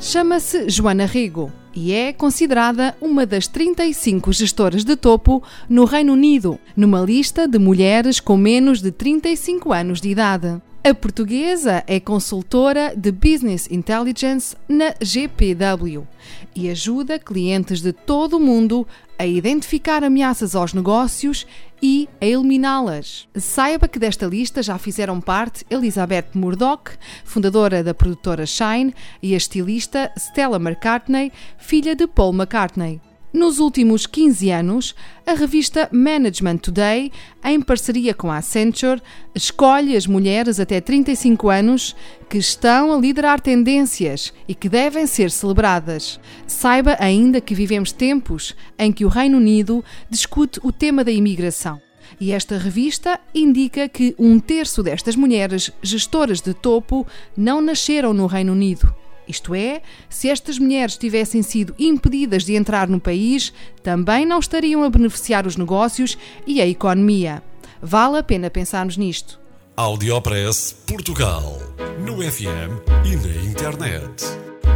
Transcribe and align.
Chama-se 0.00 0.70
Joana 0.70 1.06
Rigo 1.06 1.52
e 1.74 1.92
é 1.92 2.12
considerada 2.12 2.96
uma 3.00 3.26
das 3.26 3.48
35 3.48 4.32
gestoras 4.32 4.84
de 4.84 4.94
topo 4.94 5.42
no 5.68 5.84
Reino 5.84 6.12
Unido, 6.12 6.56
numa 6.76 7.00
lista 7.00 7.48
de 7.48 7.58
mulheres 7.58 8.20
com 8.20 8.36
menos 8.36 8.80
de 8.80 8.92
35 8.92 9.72
anos 9.72 10.00
de 10.00 10.08
idade. 10.08 10.62
A 10.84 10.94
portuguesa 10.94 11.82
é 11.88 11.98
consultora 11.98 12.94
de 12.96 13.10
Business 13.10 13.68
Intelligence 13.68 14.56
na 14.68 14.94
GPW 15.02 16.06
e 16.54 16.70
ajuda 16.70 17.18
clientes 17.18 17.82
de 17.82 17.92
todo 17.92 18.36
o 18.36 18.40
mundo 18.40 18.86
a 19.18 19.26
identificar 19.26 20.04
ameaças 20.04 20.54
aos 20.54 20.72
negócios 20.72 21.44
e 21.82 22.08
a 22.20 22.24
eliminá-las. 22.24 23.28
Saiba 23.34 23.88
que 23.88 23.98
desta 23.98 24.26
lista 24.26 24.62
já 24.62 24.78
fizeram 24.78 25.20
parte 25.20 25.66
Elizabeth 25.68 26.28
Murdoch, 26.32 26.92
fundadora 27.24 27.82
da 27.82 27.92
produtora 27.92 28.46
Shine, 28.46 28.94
e 29.20 29.34
a 29.34 29.36
estilista 29.36 30.12
Stella 30.16 30.58
McCartney, 30.58 31.32
filha 31.58 31.96
de 31.96 32.06
Paul 32.06 32.32
McCartney. 32.32 33.00
Nos 33.30 33.58
últimos 33.58 34.06
15 34.06 34.50
anos, 34.50 34.94
a 35.26 35.34
revista 35.34 35.86
Management 35.92 36.56
Today, 36.58 37.12
em 37.44 37.60
parceria 37.60 38.14
com 38.14 38.30
a 38.30 38.38
Accenture, 38.38 39.02
escolhe 39.34 39.94
as 39.94 40.06
mulheres 40.06 40.58
até 40.58 40.80
35 40.80 41.50
anos 41.50 41.94
que 42.26 42.38
estão 42.38 42.90
a 42.90 42.98
liderar 42.98 43.38
tendências 43.38 44.32
e 44.48 44.54
que 44.54 44.66
devem 44.66 45.06
ser 45.06 45.30
celebradas. 45.30 46.18
Saiba 46.46 46.96
ainda 46.98 47.38
que 47.38 47.54
vivemos 47.54 47.92
tempos 47.92 48.56
em 48.78 48.90
que 48.90 49.04
o 49.04 49.08
Reino 49.08 49.36
Unido 49.36 49.84
discute 50.08 50.58
o 50.62 50.72
tema 50.72 51.04
da 51.04 51.12
imigração. 51.12 51.82
E 52.18 52.32
esta 52.32 52.56
revista 52.56 53.20
indica 53.34 53.86
que 53.90 54.14
um 54.18 54.40
terço 54.40 54.82
destas 54.82 55.14
mulheres 55.14 55.70
gestoras 55.82 56.40
de 56.40 56.54
topo 56.54 57.06
não 57.36 57.60
nasceram 57.60 58.14
no 58.14 58.26
Reino 58.26 58.52
Unido. 58.52 58.94
Isto 59.28 59.54
é, 59.54 59.82
se 60.08 60.30
estas 60.30 60.58
mulheres 60.58 60.96
tivessem 60.96 61.42
sido 61.42 61.74
impedidas 61.78 62.44
de 62.44 62.54
entrar 62.54 62.88
no 62.88 62.98
país, 62.98 63.52
também 63.82 64.24
não 64.24 64.38
estariam 64.38 64.82
a 64.82 64.90
beneficiar 64.90 65.46
os 65.46 65.56
negócios 65.56 66.16
e 66.46 66.62
a 66.62 66.66
economia. 66.66 67.42
Vale 67.82 68.18
a 68.18 68.22
pena 68.22 68.50
pensarmos 68.50 68.96
nisto. 68.96 69.38
Audiopress 69.76 70.72
Portugal. 70.86 71.58
No 72.04 72.22
FM 72.22 72.80
e 73.04 73.16
na 73.16 73.44
internet. 73.44 74.24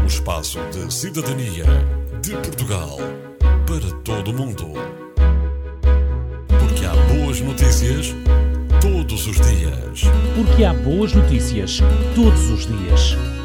O 0.05 0.07
espaço 0.07 0.59
de 0.71 0.93
cidadania 0.93 1.65
de 2.23 2.33
Portugal 2.33 2.99
para 3.67 3.91
todo 4.03 4.31
o 4.31 4.35
mundo. 4.35 4.67
Porque 6.47 6.85
há 6.85 6.95
boas 7.15 7.41
notícias 7.41 8.15
todos 8.81 9.27
os 9.27 9.37
dias. 9.37 10.03
Porque 10.37 10.65
há 10.65 10.73
boas 10.73 11.13
notícias 11.13 11.79
todos 12.15 12.51
os 12.51 12.67
dias. 12.67 13.17